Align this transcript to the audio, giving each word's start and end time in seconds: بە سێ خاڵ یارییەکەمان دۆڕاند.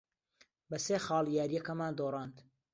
بە 0.69 0.77
سێ 0.85 0.97
خاڵ 1.05 1.25
یارییەکەمان 1.37 1.93
دۆڕاند. 1.99 2.37